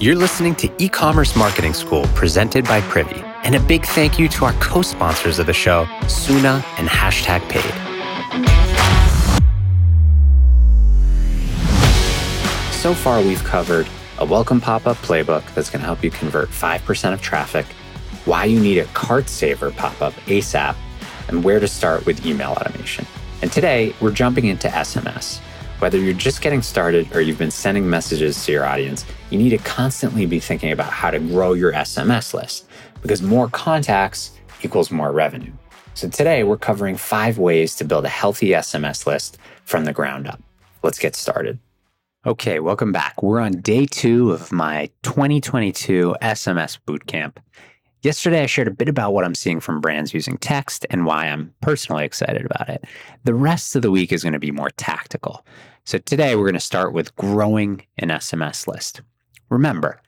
You're 0.00 0.14
listening 0.14 0.54
to 0.56 0.70
E 0.78 0.88
Commerce 0.88 1.34
Marketing 1.34 1.74
School 1.74 2.04
presented 2.14 2.64
by 2.66 2.80
Privy. 2.82 3.20
And 3.42 3.56
a 3.56 3.60
big 3.60 3.84
thank 3.84 4.16
you 4.16 4.28
to 4.28 4.44
our 4.44 4.52
co 4.60 4.80
sponsors 4.80 5.40
of 5.40 5.46
the 5.46 5.52
show, 5.52 5.88
Suna 6.06 6.64
and 6.76 6.86
Hashtag 6.86 7.40
Paid. 7.48 7.64
So 12.72 12.94
far, 12.94 13.20
we've 13.20 13.42
covered 13.42 13.88
a 14.18 14.24
welcome 14.24 14.60
pop 14.60 14.86
up 14.86 14.98
playbook 14.98 15.52
that's 15.54 15.68
going 15.68 15.80
to 15.80 15.86
help 15.86 16.04
you 16.04 16.12
convert 16.12 16.48
5% 16.50 17.12
of 17.12 17.20
traffic, 17.20 17.66
why 18.24 18.44
you 18.44 18.60
need 18.60 18.78
a 18.78 18.84
cart 18.84 19.28
saver 19.28 19.72
pop 19.72 20.00
up 20.00 20.12
ASAP, 20.26 20.76
and 21.26 21.42
where 21.42 21.58
to 21.58 21.66
start 21.66 22.06
with 22.06 22.24
email 22.24 22.52
automation. 22.52 23.04
And 23.42 23.50
today, 23.50 23.92
we're 24.00 24.12
jumping 24.12 24.44
into 24.44 24.68
SMS. 24.68 25.40
Whether 25.78 25.98
you're 25.98 26.12
just 26.12 26.42
getting 26.42 26.60
started 26.60 27.14
or 27.14 27.20
you've 27.20 27.38
been 27.38 27.52
sending 27.52 27.88
messages 27.88 28.44
to 28.44 28.50
your 28.50 28.64
audience, 28.64 29.06
you 29.30 29.38
need 29.38 29.50
to 29.50 29.58
constantly 29.58 30.26
be 30.26 30.40
thinking 30.40 30.72
about 30.72 30.92
how 30.92 31.08
to 31.12 31.20
grow 31.20 31.52
your 31.52 31.72
SMS 31.72 32.34
list 32.34 32.66
because 33.00 33.22
more 33.22 33.48
contacts 33.48 34.32
equals 34.62 34.90
more 34.90 35.12
revenue. 35.12 35.52
So 35.94 36.08
today 36.08 36.42
we're 36.42 36.56
covering 36.56 36.96
five 36.96 37.38
ways 37.38 37.76
to 37.76 37.84
build 37.84 38.04
a 38.04 38.08
healthy 38.08 38.48
SMS 38.48 39.06
list 39.06 39.38
from 39.64 39.84
the 39.84 39.92
ground 39.92 40.26
up. 40.26 40.42
Let's 40.82 40.98
get 40.98 41.14
started. 41.14 41.60
Okay, 42.26 42.58
welcome 42.58 42.90
back. 42.90 43.22
We're 43.22 43.38
on 43.38 43.60
day 43.60 43.86
two 43.86 44.32
of 44.32 44.50
my 44.50 44.90
2022 45.04 46.16
SMS 46.20 46.78
Bootcamp. 46.88 47.36
Yesterday, 48.02 48.44
I 48.44 48.46
shared 48.46 48.68
a 48.68 48.72
bit 48.72 48.88
about 48.88 49.12
what 49.12 49.24
I'm 49.24 49.34
seeing 49.34 49.58
from 49.58 49.80
brands 49.80 50.14
using 50.14 50.38
text 50.38 50.86
and 50.88 51.04
why 51.04 51.26
I'm 51.26 51.52
personally 51.62 52.04
excited 52.04 52.46
about 52.46 52.68
it. 52.68 52.84
The 53.24 53.34
rest 53.34 53.74
of 53.74 53.82
the 53.82 53.90
week 53.90 54.12
is 54.12 54.22
going 54.22 54.34
to 54.34 54.38
be 54.38 54.52
more 54.52 54.70
tactical. 54.70 55.44
So 55.84 55.98
today, 55.98 56.36
we're 56.36 56.44
going 56.44 56.54
to 56.54 56.60
start 56.60 56.92
with 56.92 57.14
growing 57.16 57.84
an 57.98 58.10
SMS 58.10 58.68
list. 58.68 59.02
Remember, 59.48 60.00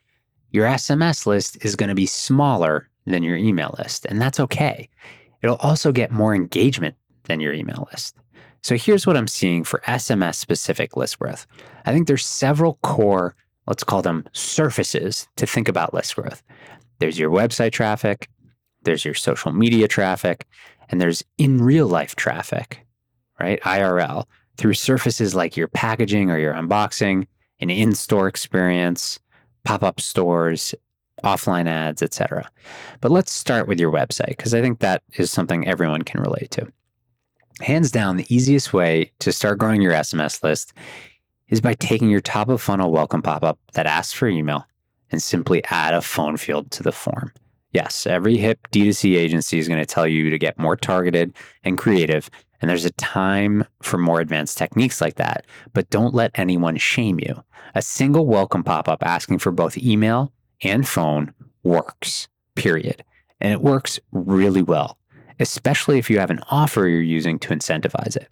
your 0.53 0.69
SMS 0.69 1.27
list 1.27 1.65
is 1.65 1.75
going 1.75 1.89
to 1.89 1.95
be 1.97 2.07
smaller 2.07 2.89
than 3.07 3.25
your 3.25 3.37
email 3.37 3.75
list, 3.79 4.07
and 4.07 4.23
that's 4.23 4.39
okay. 4.39 4.89
It'll 5.43 5.57
also 5.57 5.91
get 5.91 6.13
more 6.13 6.35
engagement 6.35 6.95
than 7.25 7.41
your 7.41 7.53
email 7.53 7.89
list. 7.91 8.17
So 8.63 8.77
here's 8.77 9.07
what 9.07 9.17
I'm 9.17 9.27
seeing 9.27 9.65
for 9.65 9.81
SMS 9.81 10.37
specific 10.37 10.97
list 10.97 11.19
growth. 11.19 11.47
I 11.87 11.93
think 11.93 12.07
there's 12.07 12.27
several 12.27 12.79
core, 12.83 13.35
let's 13.67 13.83
call 13.83 14.03
them 14.03 14.29
surfaces 14.33 15.27
to 15.37 15.47
think 15.47 15.67
about 15.67 15.95
list 15.95 16.15
growth. 16.15 16.43
There's 17.01 17.19
your 17.19 17.31
website 17.31 17.73
traffic, 17.73 18.29
there's 18.83 19.05
your 19.05 19.15
social 19.15 19.53
media 19.53 19.89
traffic, 19.89 20.47
and 20.89 21.01
there's 21.01 21.25
in 21.39 21.63
real 21.63 21.87
life 21.87 22.15
traffic, 22.15 22.87
right? 23.41 23.61
IRL 23.63 24.25
through 24.57 24.75
surfaces 24.75 25.35
like 25.35 25.57
your 25.57 25.69
packaging 25.69 26.31
or 26.31 26.39
your 26.39 26.53
unboxing, 26.53 27.27
an 27.61 27.71
in 27.71 27.95
store 27.95 28.29
experience, 28.29 29.19
pop 29.65 29.83
up 29.83 30.01
stores, 30.01 30.75
offline 31.25 31.67
ads, 31.67 32.03
etc. 32.03 32.49
But 33.01 33.11
let's 33.11 33.33
start 33.33 33.67
with 33.67 33.81
your 33.81 33.93
website 33.93 34.29
because 34.29 34.55
I 34.55 34.61
think 34.61 34.81
that 34.81 35.03
is 35.15 35.31
something 35.31 35.67
everyone 35.67 36.03
can 36.03 36.21
relate 36.21 36.51
to. 36.53 36.71
Hands 37.61 37.91
down, 37.91 38.17
the 38.17 38.35
easiest 38.35 38.73
way 38.73 39.13
to 39.21 39.33
start 39.33 39.59
growing 39.59 39.83
your 39.83 39.93
SMS 39.93 40.43
list 40.43 40.73
is 41.49 41.61
by 41.61 41.75
taking 41.75 42.09
your 42.09 42.21
top 42.21 42.49
of 42.49 42.61
funnel 42.61 42.91
welcome 42.91 43.23
pop 43.23 43.43
up 43.43 43.59
that 43.73 43.87
asks 43.87 44.13
for 44.13 44.29
email 44.29 44.67
and 45.11 45.23
simply 45.23 45.65
add 45.67 45.95
a 45.95 46.01
phone 46.01 46.37
field 46.37 46.71
to 46.73 46.83
the 46.83 46.93
form. 46.93 47.33
Yes, 47.73 48.07
every 48.07 48.37
hip 48.37 48.67
D2C 48.73 49.17
agency 49.17 49.59
is 49.59 49.69
going 49.69 49.81
to 49.81 49.87
tell 49.87 50.07
you 50.07 50.29
to 50.31 50.39
get 50.39 50.59
more 50.59 50.77
targeted 50.77 51.33
and 51.63 51.79
creative. 51.79 52.29
And 52.61 52.69
there's 52.69 52.85
a 52.85 52.91
time 52.93 53.65
for 53.83 53.97
more 53.97 54.21
advanced 54.21 54.59
techniques 54.59 55.01
like 55.01 55.15
that. 55.17 55.47
But 55.73 55.89
don't 55.89 56.15
let 56.15 56.33
anyone 56.35 56.77
shame 56.77 57.21
you. 57.21 57.43
A 57.75 57.83
single 57.83 58.27
welcome 58.27 58.65
pop 58.65 58.89
up 58.89 59.05
asking 59.05 59.39
for 59.39 59.53
both 59.53 59.79
email 59.79 60.33
and 60.63 60.87
phone 60.87 61.33
works, 61.63 62.29
period. 62.57 63.05
And 63.41 63.53
it 63.53 63.63
works 63.63 64.01
really 64.13 64.63
well, 64.63 64.99
especially 65.39 65.99
if 65.99 66.11
you 66.11 66.19
have 66.19 66.31
an 66.31 66.41
offer 66.51 66.89
you're 66.89 67.01
using 67.01 67.39
to 67.39 67.55
incentivize 67.55 68.17
it. 68.17 68.29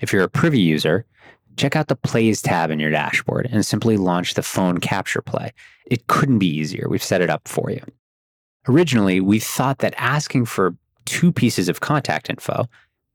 If 0.00 0.12
you're 0.12 0.22
a 0.22 0.28
privy 0.28 0.60
user, 0.60 1.06
check 1.58 1.76
out 1.76 1.88
the 1.88 1.96
plays 1.96 2.40
tab 2.40 2.70
in 2.70 2.78
your 2.78 2.90
dashboard 2.90 3.48
and 3.50 3.66
simply 3.66 3.96
launch 3.96 4.34
the 4.34 4.42
phone 4.42 4.78
capture 4.78 5.20
play. 5.20 5.52
It 5.86 6.06
couldn't 6.06 6.38
be 6.38 6.48
easier. 6.48 6.86
We've 6.88 7.02
set 7.02 7.20
it 7.20 7.30
up 7.30 7.46
for 7.48 7.70
you. 7.70 7.82
Originally, 8.68 9.20
we 9.20 9.38
thought 9.38 9.78
that 9.78 9.94
asking 9.96 10.44
for 10.44 10.74
two 11.04 11.32
pieces 11.32 11.68
of 11.68 11.80
contact 11.80 12.30
info, 12.30 12.66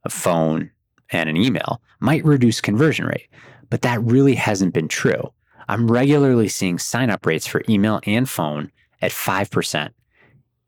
a 0.04 0.10
phone 0.10 0.70
and 1.10 1.28
an 1.28 1.36
email, 1.36 1.80
might 2.00 2.24
reduce 2.24 2.60
conversion 2.60 3.06
rate, 3.06 3.28
but 3.70 3.82
that 3.82 4.02
really 4.02 4.34
hasn't 4.34 4.74
been 4.74 4.88
true. 4.88 5.32
I'm 5.68 5.90
regularly 5.90 6.48
seeing 6.48 6.78
sign 6.78 7.08
up 7.08 7.24
rates 7.24 7.46
for 7.46 7.62
email 7.68 8.00
and 8.04 8.28
phone 8.28 8.70
at 9.00 9.12
5%, 9.12 9.90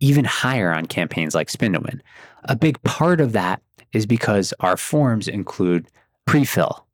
even 0.01 0.25
higher 0.25 0.73
on 0.73 0.87
campaigns 0.87 1.35
like 1.35 1.51
Spin 1.51 1.73
Win. 1.73 2.03
A 2.45 2.57
big 2.57 2.83
part 2.85 3.21
of 3.21 3.33
that 3.33 3.61
is 3.93 4.07
because 4.07 4.55
our 4.61 4.77
forms 4.77 5.29
include 5.29 5.89
pre 6.27 6.45
fill 6.45 6.86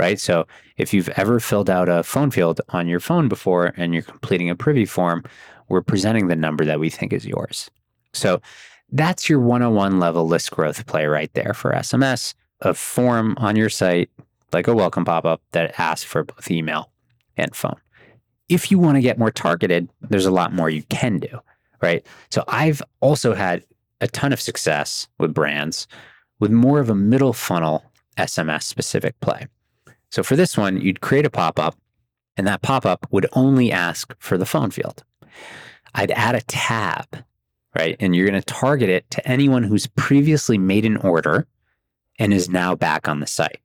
right? 0.00 0.18
So 0.18 0.46
if 0.78 0.94
you've 0.94 1.10
ever 1.10 1.38
filled 1.40 1.68
out 1.68 1.90
a 1.90 2.02
phone 2.02 2.30
field 2.30 2.62
on 2.70 2.88
your 2.88 3.00
phone 3.00 3.28
before 3.28 3.74
and 3.76 3.92
you're 3.92 4.02
completing 4.02 4.48
a 4.48 4.56
privy 4.56 4.86
form, 4.86 5.22
we're 5.68 5.82
presenting 5.82 6.28
the 6.28 6.36
number 6.36 6.64
that 6.64 6.80
we 6.80 6.88
think 6.88 7.12
is 7.12 7.26
yours. 7.26 7.70
So 8.14 8.40
that's 8.90 9.28
your 9.28 9.40
101 9.40 10.00
level 10.00 10.26
list 10.26 10.52
growth 10.52 10.86
play 10.86 11.04
right 11.04 11.30
there 11.34 11.52
for 11.52 11.72
SMS, 11.72 12.32
a 12.62 12.72
form 12.72 13.34
on 13.36 13.56
your 13.56 13.68
site, 13.68 14.08
like 14.54 14.66
a 14.66 14.74
welcome 14.74 15.04
pop 15.04 15.26
up 15.26 15.42
that 15.52 15.78
asks 15.78 16.02
for 16.02 16.24
both 16.24 16.50
email 16.50 16.90
and 17.36 17.54
phone. 17.54 17.76
If 18.48 18.70
you 18.70 18.78
want 18.78 18.96
to 18.96 19.02
get 19.02 19.18
more 19.18 19.30
targeted, 19.30 19.90
there's 20.00 20.24
a 20.24 20.30
lot 20.30 20.54
more 20.54 20.70
you 20.70 20.82
can 20.84 21.18
do, 21.18 21.40
right? 21.82 22.04
So 22.30 22.42
I've 22.48 22.80
also 23.00 23.34
had 23.34 23.64
a 24.00 24.08
ton 24.08 24.32
of 24.32 24.40
success 24.40 25.08
with 25.18 25.34
brands 25.34 25.86
with 26.38 26.50
more 26.50 26.80
of 26.80 26.88
a 26.88 26.94
middle 26.94 27.34
funnel 27.34 27.84
SMS 28.16 28.62
specific 28.62 29.20
play. 29.20 29.46
So 30.10 30.22
for 30.22 30.36
this 30.36 30.56
one, 30.56 30.80
you'd 30.80 31.00
create 31.00 31.26
a 31.26 31.30
pop 31.30 31.58
up, 31.58 31.76
and 32.36 32.46
that 32.46 32.62
pop 32.62 32.84
up 32.84 33.06
would 33.10 33.26
only 33.32 33.70
ask 33.70 34.14
for 34.18 34.36
the 34.36 34.46
phone 34.46 34.70
field. 34.70 35.04
I'd 35.94 36.10
add 36.10 36.34
a 36.34 36.40
tab, 36.42 37.24
right? 37.76 37.96
And 38.00 38.14
you're 38.14 38.28
going 38.28 38.40
to 38.40 38.54
target 38.54 38.88
it 38.88 39.10
to 39.10 39.28
anyone 39.28 39.62
who's 39.62 39.86
previously 39.86 40.58
made 40.58 40.84
an 40.84 40.96
order 40.98 41.46
and 42.18 42.32
is 42.32 42.48
now 42.48 42.74
back 42.74 43.08
on 43.08 43.20
the 43.20 43.26
site. 43.26 43.60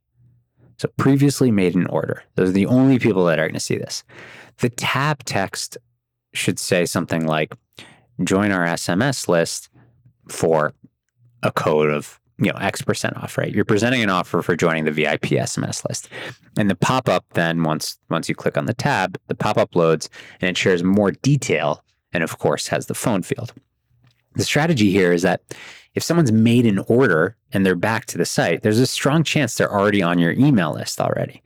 So 0.78 0.90
previously 0.98 1.52
made 1.52 1.76
an 1.76 1.88
order. 1.88 2.24
Those 2.36 2.50
are 2.50 2.54
the 2.54 2.66
only 2.66 3.00
people 3.00 3.26
that 3.26 3.40
are 3.40 3.48
going 3.48 3.54
to 3.54 3.60
see 3.60 3.78
this. 3.78 4.04
The 4.58 4.70
tab 4.70 5.24
text 5.24 5.78
should 6.34 6.60
say 6.60 6.86
something 6.86 7.26
like 7.26 7.54
join 8.24 8.52
our 8.52 8.66
SMS 8.66 9.28
list 9.28 9.70
for 10.28 10.74
a 11.44 11.52
code 11.52 11.90
of 11.90 12.20
you 12.38 12.52
know 12.52 12.58
X 12.60 12.82
percent 12.82 13.16
off, 13.18 13.38
right? 13.38 13.54
You're 13.54 13.66
presenting 13.66 14.04
an 14.04 14.10
offer 14.10 14.42
for 14.42 14.56
joining 14.56 14.86
the 14.86 14.92
VIP 14.92 15.22
SMS 15.22 15.88
list, 15.88 16.10
and 16.58 16.70
the 16.70 16.76
pop 16.76 17.08
up 17.08 17.26
then 17.34 17.64
once 17.64 17.98
once 18.10 18.28
you 18.28 18.36
click 18.36 18.58
on 18.58 18.66
the 18.66 18.74
tab, 18.74 19.18
the 19.28 19.36
pop 19.36 19.58
up 19.58 19.76
loads 19.76 20.10
and 20.42 20.50
it 20.50 20.58
shares 20.58 20.84
more 20.84 21.12
detail, 21.12 21.84
and 22.14 22.24
of 22.24 22.38
course 22.38 22.68
has 22.68 22.88
the 22.88 22.94
phone 22.94 23.24
field. 23.24 23.54
The 24.36 24.44
strategy 24.44 24.92
here 24.92 25.14
is 25.14 25.22
that 25.22 25.42
if 25.94 26.04
someone's 26.04 26.32
made 26.32 26.66
an 26.66 26.80
order 26.88 27.38
and 27.54 27.66
they're 27.66 27.76
back 27.76 28.06
to 28.08 28.18
the 28.18 28.26
site, 28.26 28.64
there's 28.64 28.80
a 28.80 28.88
strong 28.88 29.24
chance 29.24 29.56
they're 29.56 29.72
already 29.72 30.02
on 30.02 30.20
your 30.20 30.34
email 30.34 30.74
list 30.74 31.00
already, 31.00 31.42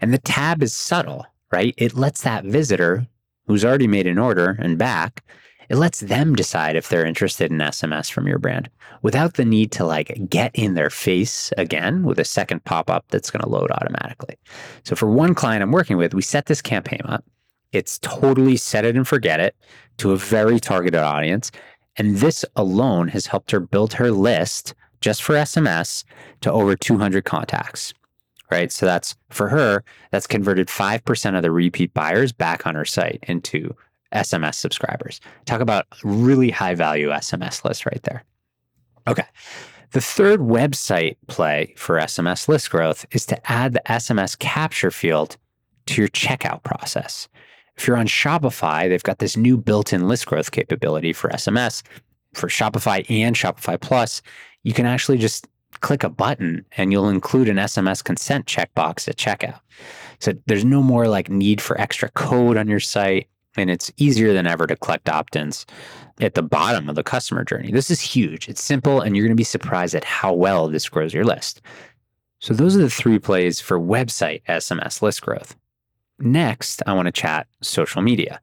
and 0.00 0.12
the 0.12 0.18
tab 0.18 0.62
is 0.62 0.72
subtle, 0.72 1.26
right? 1.52 1.74
It 1.76 1.94
lets 1.94 2.22
that 2.22 2.44
visitor 2.44 3.06
who's 3.46 3.64
already 3.64 3.88
made 3.88 4.06
an 4.06 4.18
order 4.18 4.56
and 4.60 4.78
back 4.78 5.22
it 5.70 5.76
lets 5.76 6.00
them 6.00 6.34
decide 6.34 6.74
if 6.74 6.88
they're 6.88 7.06
interested 7.06 7.50
in 7.50 7.58
SMS 7.58 8.10
from 8.10 8.26
your 8.26 8.40
brand 8.40 8.68
without 9.02 9.34
the 9.34 9.44
need 9.44 9.70
to 9.72 9.86
like 9.86 10.28
get 10.28 10.50
in 10.52 10.74
their 10.74 10.90
face 10.90 11.52
again 11.56 12.02
with 12.02 12.18
a 12.18 12.24
second 12.24 12.64
pop 12.64 12.90
up 12.90 13.04
that's 13.08 13.30
going 13.30 13.42
to 13.42 13.48
load 13.48 13.70
automatically. 13.70 14.36
So 14.82 14.96
for 14.96 15.08
one 15.08 15.32
client 15.32 15.62
I'm 15.62 15.70
working 15.70 15.96
with, 15.96 16.12
we 16.12 16.22
set 16.22 16.46
this 16.46 16.60
campaign 16.60 17.02
up. 17.04 17.24
It's 17.70 18.00
totally 18.00 18.56
set 18.56 18.84
it 18.84 18.96
and 18.96 19.06
forget 19.06 19.38
it 19.38 19.54
to 19.98 20.10
a 20.10 20.16
very 20.16 20.58
targeted 20.58 21.00
audience. 21.00 21.52
And 21.96 22.16
this 22.16 22.44
alone 22.56 23.06
has 23.08 23.26
helped 23.26 23.52
her 23.52 23.60
build 23.60 23.92
her 23.92 24.10
list 24.10 24.74
just 25.00 25.22
for 25.22 25.36
SMS 25.36 26.02
to 26.40 26.50
over 26.50 26.74
200 26.74 27.24
contacts 27.24 27.94
right? 28.50 28.72
So 28.72 28.84
that's 28.84 29.14
for 29.28 29.48
her, 29.48 29.84
that's 30.10 30.26
converted 30.26 30.66
5% 30.66 31.36
of 31.36 31.42
the 31.42 31.52
repeat 31.52 31.94
buyers 31.94 32.32
back 32.32 32.66
on 32.66 32.74
her 32.74 32.84
site 32.84 33.22
into 33.28 33.76
SMS 34.12 34.54
subscribers. 34.54 35.20
Talk 35.46 35.60
about 35.60 35.86
really 36.02 36.50
high 36.50 36.74
value 36.74 37.08
SMS 37.08 37.64
list 37.64 37.86
right 37.86 38.02
there. 38.02 38.24
Okay. 39.06 39.24
The 39.92 40.00
third 40.00 40.40
website 40.40 41.16
play 41.26 41.74
for 41.76 41.96
SMS 41.96 42.48
list 42.48 42.70
growth 42.70 43.04
is 43.10 43.26
to 43.26 43.50
add 43.50 43.72
the 43.72 43.82
SMS 43.86 44.38
capture 44.38 44.90
field 44.90 45.36
to 45.86 46.00
your 46.00 46.08
checkout 46.08 46.62
process. 46.62 47.28
If 47.76 47.86
you're 47.86 47.96
on 47.96 48.06
Shopify, 48.06 48.88
they've 48.88 49.02
got 49.02 49.18
this 49.18 49.36
new 49.36 49.56
built 49.56 49.92
in 49.92 50.06
list 50.06 50.26
growth 50.26 50.52
capability 50.52 51.12
for 51.12 51.30
SMS. 51.30 51.82
For 52.34 52.48
Shopify 52.48 53.04
and 53.10 53.34
Shopify 53.34 53.80
Plus, 53.80 54.22
you 54.62 54.72
can 54.72 54.86
actually 54.86 55.18
just 55.18 55.48
click 55.80 56.04
a 56.04 56.08
button 56.08 56.64
and 56.76 56.92
you'll 56.92 57.08
include 57.08 57.48
an 57.48 57.56
SMS 57.56 58.04
consent 58.04 58.46
checkbox 58.46 59.08
at 59.08 59.16
checkout. 59.16 59.60
So 60.20 60.34
there's 60.46 60.64
no 60.64 60.82
more 60.82 61.08
like 61.08 61.30
need 61.30 61.60
for 61.60 61.80
extra 61.80 62.10
code 62.10 62.56
on 62.56 62.68
your 62.68 62.80
site 62.80 63.28
And 63.56 63.70
it's 63.70 63.90
easier 63.96 64.32
than 64.32 64.46
ever 64.46 64.66
to 64.66 64.76
collect 64.76 65.08
opt 65.08 65.34
ins 65.34 65.66
at 66.20 66.34
the 66.34 66.42
bottom 66.42 66.88
of 66.88 66.94
the 66.94 67.02
customer 67.02 67.44
journey. 67.44 67.72
This 67.72 67.90
is 67.90 68.00
huge. 68.00 68.48
It's 68.48 68.62
simple, 68.62 69.00
and 69.00 69.16
you're 69.16 69.24
going 69.24 69.36
to 69.36 69.40
be 69.40 69.44
surprised 69.44 69.94
at 69.94 70.04
how 70.04 70.32
well 70.32 70.68
this 70.68 70.88
grows 70.88 71.12
your 71.12 71.24
list. 71.24 71.60
So, 72.38 72.54
those 72.54 72.76
are 72.76 72.80
the 72.80 72.90
three 72.90 73.18
plays 73.18 73.60
for 73.60 73.78
website 73.78 74.42
SMS 74.44 75.02
list 75.02 75.22
growth. 75.22 75.56
Next, 76.18 76.82
I 76.86 76.92
want 76.92 77.06
to 77.06 77.12
chat 77.12 77.46
social 77.60 78.02
media. 78.02 78.40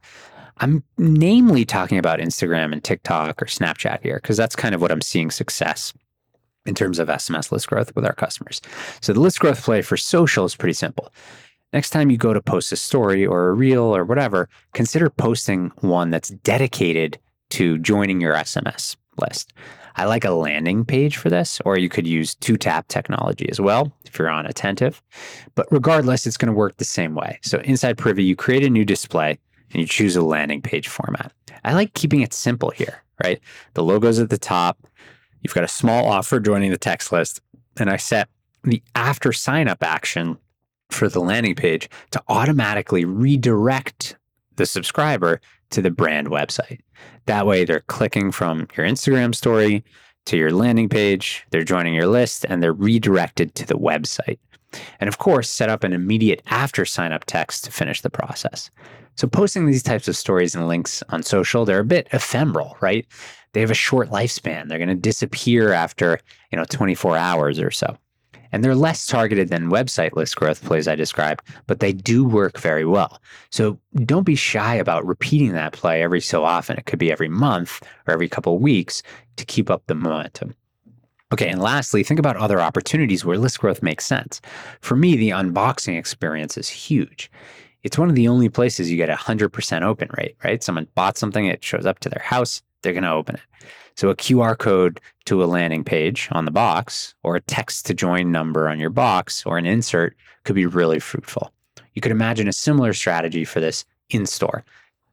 I'm 0.59 0.83
namely 0.97 1.65
talking 1.65 1.97
about 1.97 2.19
Instagram 2.19 2.73
and 2.73 2.83
TikTok 2.83 3.41
or 3.41 3.45
Snapchat 3.45 4.01
here 4.01 4.19
because 4.21 4.37
that's 4.37 4.55
kind 4.55 4.73
of 4.73 4.81
what 4.81 4.91
I'm 4.91 5.01
seeing 5.01 5.29
success 5.29 5.93
in 6.65 6.75
terms 6.75 6.99
of 6.99 7.07
SMS 7.07 7.51
list 7.51 7.67
growth 7.67 7.95
with 7.95 8.05
our 8.05 8.13
customers. 8.13 8.61
So 9.01 9.13
the 9.13 9.19
list 9.19 9.39
growth 9.39 9.63
play 9.63 9.81
for 9.81 9.97
social 9.97 10.45
is 10.45 10.55
pretty 10.55 10.73
simple. 10.73 11.13
Next 11.73 11.89
time 11.89 12.09
you 12.09 12.17
go 12.17 12.33
to 12.33 12.41
post 12.41 12.71
a 12.71 12.77
story 12.77 13.25
or 13.25 13.49
a 13.49 13.53
reel 13.53 13.83
or 13.83 14.05
whatever, 14.05 14.47
consider 14.73 15.09
posting 15.09 15.71
one 15.81 16.09
that's 16.09 16.29
dedicated 16.29 17.19
to 17.49 17.77
joining 17.79 18.21
your 18.21 18.35
SMS 18.35 18.95
list. 19.17 19.53
I 19.95 20.05
like 20.05 20.23
a 20.23 20.31
landing 20.31 20.85
page 20.85 21.17
for 21.17 21.29
this, 21.29 21.59
or 21.65 21.77
you 21.77 21.89
could 21.89 22.05
use 22.05 22.35
two 22.35 22.55
tap 22.55 22.87
technology 22.87 23.49
as 23.49 23.59
well 23.59 23.91
if 24.05 24.17
you're 24.17 24.29
on 24.29 24.45
attentive. 24.45 25.01
But 25.55 25.67
regardless, 25.71 26.27
it's 26.27 26.37
going 26.37 26.53
to 26.53 26.57
work 26.57 26.77
the 26.77 26.85
same 26.85 27.15
way. 27.15 27.39
So 27.41 27.59
inside 27.59 27.97
Privy, 27.97 28.23
you 28.23 28.35
create 28.35 28.63
a 28.63 28.69
new 28.69 28.85
display 28.85 29.39
and 29.71 29.81
you 29.81 29.87
choose 29.87 30.15
a 30.15 30.21
landing 30.21 30.61
page 30.61 30.87
format. 30.87 31.33
I 31.65 31.73
like 31.73 31.93
keeping 31.95 32.21
it 32.21 32.33
simple 32.33 32.69
here, 32.69 33.03
right? 33.23 33.41
The 33.73 33.83
logo's 33.83 34.19
at 34.19 34.29
the 34.29 34.37
top. 34.37 34.87
You've 35.41 35.55
got 35.55 35.63
a 35.63 35.69
small 35.69 36.05
offer 36.05 36.39
joining 36.39 36.71
the 36.71 36.77
text 36.77 37.11
list. 37.11 37.41
And 37.77 37.89
I 37.89 37.97
set 37.97 38.29
the 38.63 38.81
after 38.95 39.33
sign 39.33 39.67
up 39.67 39.83
action 39.83 40.37
for 40.89 41.09
the 41.09 41.19
landing 41.19 41.55
page 41.55 41.89
to 42.11 42.23
automatically 42.27 43.05
redirect 43.05 44.15
the 44.55 44.65
subscriber 44.65 45.41
to 45.69 45.81
the 45.81 45.91
brand 45.91 46.27
website. 46.27 46.79
That 47.25 47.45
way, 47.45 47.65
they're 47.65 47.81
clicking 47.81 48.31
from 48.31 48.67
your 48.75 48.85
Instagram 48.85 49.35
story 49.35 49.83
to 50.25 50.37
your 50.37 50.51
landing 50.51 50.89
page, 50.89 51.45
they're 51.51 51.63
joining 51.63 51.93
your 51.93 52.07
list, 52.07 52.45
and 52.49 52.61
they're 52.61 52.73
redirected 52.73 53.55
to 53.55 53.65
the 53.65 53.77
website. 53.77 54.39
And 54.99 55.07
of 55.07 55.17
course, 55.17 55.49
set 55.49 55.69
up 55.69 55.83
an 55.83 55.93
immediate 55.93 56.41
after 56.47 56.85
sign 56.85 57.13
up 57.13 57.23
text 57.25 57.63
to 57.63 57.71
finish 57.71 58.01
the 58.01 58.09
process. 58.09 58.69
So, 59.15 59.27
posting 59.27 59.65
these 59.65 59.83
types 59.83 60.07
of 60.07 60.17
stories 60.17 60.53
and 60.53 60.67
links 60.67 61.01
on 61.09 61.23
social, 61.23 61.65
they're 61.65 61.79
a 61.79 61.85
bit 61.85 62.07
ephemeral, 62.11 62.77
right? 62.81 63.05
They 63.53 63.61
have 63.61 63.71
a 63.71 63.75
short 63.75 64.09
lifespan. 64.09 64.67
They're 64.67 64.77
going 64.77 64.89
to 64.89 64.95
disappear 64.95 65.71
after, 65.71 66.19
you 66.51 66.57
know, 66.57 66.65
24 66.65 67.17
hours 67.17 67.59
or 67.59 67.71
so. 67.71 67.97
And 68.51 68.63
they're 68.63 68.75
less 68.75 69.05
targeted 69.05 69.49
than 69.49 69.69
website 69.69 70.13
list 70.13 70.35
growth 70.35 70.63
plays 70.63 70.87
I 70.87 70.95
described, 70.95 71.47
but 71.67 71.79
they 71.79 71.93
do 71.93 72.25
work 72.25 72.59
very 72.59 72.85
well. 72.85 73.21
So 73.49 73.79
don't 74.05 74.25
be 74.25 74.35
shy 74.35 74.75
about 74.75 75.05
repeating 75.05 75.53
that 75.53 75.73
play 75.73 76.01
every 76.01 76.21
so 76.21 76.43
often. 76.43 76.77
It 76.77 76.85
could 76.85 76.99
be 76.99 77.11
every 77.11 77.29
month 77.29 77.81
or 78.07 78.13
every 78.13 78.29
couple 78.29 78.55
of 78.55 78.61
weeks 78.61 79.03
to 79.37 79.45
keep 79.45 79.69
up 79.69 79.83
the 79.87 79.95
momentum. 79.95 80.55
Okay, 81.33 81.49
and 81.49 81.61
lastly, 81.61 82.03
think 82.03 82.19
about 82.19 82.37
other 82.37 82.61
opportunities 82.61 83.25
where 83.25 83.37
list 83.37 83.59
growth 83.59 83.83
makes 83.83 84.05
sense. 84.05 84.39
For 84.79 84.95
me, 84.95 85.17
the 85.17 85.31
unboxing 85.31 85.99
experience 85.99 86.57
is 86.57 86.69
huge. 86.69 87.29
It's 87.83 87.97
one 87.97 88.09
of 88.09 88.15
the 88.15 88.29
only 88.29 88.47
places 88.47 88.89
you 88.89 88.97
get 88.97 89.09
a 89.09 89.15
100% 89.15 89.81
open 89.81 90.09
rate, 90.17 90.37
right? 90.43 90.63
Someone 90.63 90.87
bought 90.95 91.17
something, 91.17 91.45
it 91.45 91.63
shows 91.63 91.85
up 91.85 91.99
to 91.99 92.09
their 92.09 92.23
house, 92.23 92.61
they're 92.81 92.93
going 92.93 93.03
to 93.03 93.11
open 93.11 93.35
it. 93.35 93.41
So 93.97 94.09
a 94.11 94.15
QR 94.15 94.55
code 94.55 95.01
to 95.25 95.43
a 95.43 95.45
landing 95.45 95.83
page 95.83 96.29
on 96.31 96.45
the 96.45 96.51
box 96.51 97.15
or 97.23 97.35
a 97.35 97.41
text 97.41 97.87
to 97.87 97.95
join 97.95 98.31
number 98.31 98.69
on 98.69 98.79
your 98.79 98.91
box 98.91 99.43
or 99.43 99.57
an 99.57 99.65
insert 99.65 100.15
could 100.43 100.55
be 100.55 100.67
really 100.67 100.99
fruitful. 100.99 101.51
You 101.95 102.01
could 102.01 102.11
imagine 102.11 102.47
a 102.47 102.53
similar 102.53 102.93
strategy 102.93 103.43
for 103.43 103.59
this 103.59 103.85
in 104.11 104.27
store. 104.27 104.63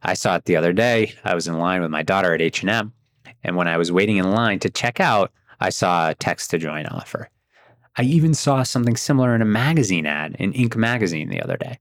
I 0.03 0.13
saw 0.13 0.37
it 0.37 0.45
the 0.45 0.57
other 0.57 0.75
day. 0.75 1.15
I 1.25 1.35
was 1.35 1.49
in 1.49 1.59
line 1.59 1.81
with 1.81 1.91
my 1.91 2.03
daughter 2.03 2.35
at 2.35 2.43
H&M 2.43 2.93
and 3.43 3.57
when 3.57 3.69
I 3.69 3.79
was 3.79 3.91
waiting 3.91 4.19
in 4.19 4.31
line 4.33 4.59
to 4.61 4.71
check 4.71 5.01
out, 5.01 5.33
I 5.61 5.71
saw 5.71 6.11
a 6.11 6.15
text 6.15 6.51
to 6.51 6.59
join 6.59 6.85
offer. 6.85 7.31
I 7.97 8.03
even 8.03 8.35
saw 8.35 8.65
something 8.65 8.97
similar 8.97 9.35
in 9.35 9.41
a 9.41 9.47
magazine 9.47 10.05
ad 10.05 10.37
in 10.39 10.53
Inc. 10.53 10.77
magazine 10.77 11.31
the 11.31 11.41
other 11.41 11.57
day. 11.57 11.79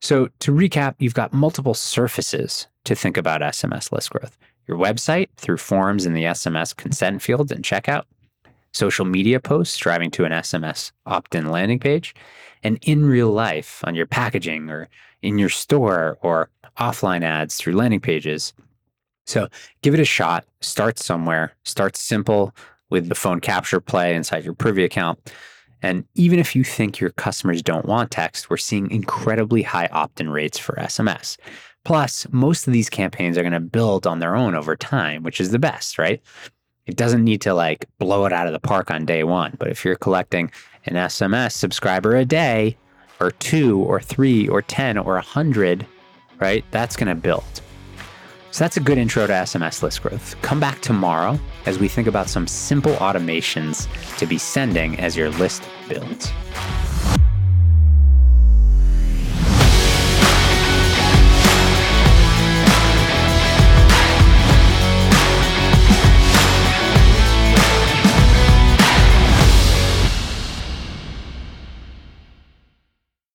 So, 0.00 0.28
to 0.40 0.52
recap, 0.52 0.94
you've 0.98 1.14
got 1.14 1.32
multiple 1.32 1.74
surfaces 1.74 2.68
to 2.84 2.94
think 2.94 3.16
about 3.16 3.40
SMS 3.40 3.90
list 3.90 4.10
growth 4.10 4.38
your 4.68 4.78
website 4.78 5.28
through 5.36 5.56
forms 5.56 6.06
in 6.06 6.12
the 6.12 6.24
SMS 6.24 6.76
consent 6.76 7.22
field 7.22 7.50
and 7.50 7.64
checkout, 7.64 8.04
social 8.72 9.04
media 9.04 9.40
posts 9.40 9.76
driving 9.78 10.10
to 10.12 10.24
an 10.24 10.32
SMS 10.32 10.92
opt 11.06 11.34
in 11.34 11.50
landing 11.50 11.78
page, 11.78 12.14
and 12.62 12.78
in 12.82 13.04
real 13.04 13.30
life 13.30 13.82
on 13.84 13.94
your 13.94 14.06
packaging 14.06 14.68
or 14.68 14.88
in 15.22 15.38
your 15.38 15.48
store 15.48 16.18
or 16.22 16.50
offline 16.78 17.22
ads 17.22 17.56
through 17.56 17.74
landing 17.74 18.00
pages. 18.00 18.52
So 19.26 19.48
give 19.82 19.94
it 19.94 20.00
a 20.00 20.04
shot. 20.04 20.44
Start 20.60 20.98
somewhere. 20.98 21.54
Start 21.64 21.96
simple 21.96 22.54
with 22.90 23.08
the 23.08 23.14
phone 23.14 23.40
capture 23.40 23.80
play 23.80 24.14
inside 24.14 24.44
your 24.44 24.54
Privy 24.54 24.84
account. 24.84 25.32
And 25.82 26.04
even 26.14 26.38
if 26.38 26.56
you 26.56 26.64
think 26.64 26.98
your 26.98 27.10
customers 27.10 27.62
don't 27.62 27.84
want 27.84 28.10
text, 28.10 28.50
we're 28.50 28.56
seeing 28.56 28.90
incredibly 28.90 29.62
high 29.62 29.88
opt 29.92 30.20
in 30.20 30.30
rates 30.30 30.58
for 30.58 30.74
SMS. 30.76 31.36
Plus, 31.88 32.26
most 32.32 32.66
of 32.66 32.74
these 32.74 32.90
campaigns 32.90 33.38
are 33.38 33.42
going 33.42 33.54
to 33.54 33.60
build 33.60 34.06
on 34.06 34.18
their 34.18 34.36
own 34.36 34.54
over 34.54 34.76
time, 34.76 35.22
which 35.22 35.40
is 35.40 35.52
the 35.52 35.58
best, 35.58 35.96
right? 35.96 36.20
It 36.84 36.96
doesn't 36.96 37.24
need 37.24 37.40
to 37.40 37.54
like 37.54 37.86
blow 37.96 38.26
it 38.26 38.32
out 38.34 38.46
of 38.46 38.52
the 38.52 38.58
park 38.58 38.90
on 38.90 39.06
day 39.06 39.24
one. 39.24 39.56
But 39.58 39.68
if 39.68 39.86
you're 39.86 39.96
collecting 39.96 40.50
an 40.84 40.96
SMS 40.96 41.52
subscriber 41.52 42.14
a 42.14 42.26
day, 42.26 42.76
or 43.20 43.30
two, 43.30 43.78
or 43.84 44.02
three, 44.02 44.46
or 44.48 44.60
10, 44.60 44.98
or 44.98 45.14
100, 45.14 45.86
right? 46.40 46.62
That's 46.72 46.94
going 46.94 47.08
to 47.08 47.14
build. 47.14 47.62
So 48.50 48.64
that's 48.64 48.76
a 48.76 48.80
good 48.80 48.98
intro 48.98 49.26
to 49.26 49.32
SMS 49.32 49.82
list 49.82 50.02
growth. 50.02 50.36
Come 50.42 50.60
back 50.60 50.82
tomorrow 50.82 51.40
as 51.64 51.78
we 51.78 51.88
think 51.88 52.06
about 52.06 52.28
some 52.28 52.46
simple 52.46 52.96
automations 52.96 53.88
to 54.18 54.26
be 54.26 54.36
sending 54.36 55.00
as 55.00 55.16
your 55.16 55.30
list 55.30 55.66
builds. 55.88 56.30